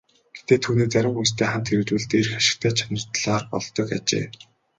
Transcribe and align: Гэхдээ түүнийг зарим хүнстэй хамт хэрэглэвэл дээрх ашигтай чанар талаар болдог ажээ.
Гэхдээ 0.33 0.57
түүнийг 0.63 0.89
зарим 0.91 1.13
хүнстэй 1.15 1.47
хамт 1.49 1.69
хэрэглэвэл 1.69 2.09
дээрх 2.11 2.31
ашигтай 2.39 2.71
чанар 2.77 3.01
талаар 3.15 3.43
болдог 3.53 3.87
ажээ. 3.97 4.25